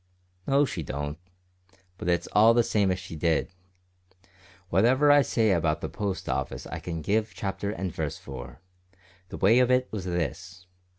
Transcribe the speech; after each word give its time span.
"No, 0.47 0.65
she 0.65 0.81
don't, 0.81 1.19
but 1.99 2.09
it's 2.09 2.25
all 2.31 2.55
the 2.55 2.63
same 2.63 2.89
if 2.89 2.97
she 2.97 3.15
did. 3.15 3.53
Whatever 4.69 5.11
I 5.11 5.21
say 5.21 5.51
about 5.51 5.81
the 5.81 5.89
Post 5.89 6.27
Office 6.27 6.65
I 6.65 6.79
can 6.79 7.03
give 7.03 7.35
chapter 7.35 7.69
and 7.69 7.93
verse 7.93 8.17
for. 8.17 8.61
The 9.29 9.37
way 9.37 9.59
of 9.59 9.69
it 9.69 9.89
was 9.91 10.05
this. 10.05 10.65